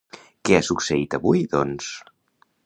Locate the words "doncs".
1.53-1.93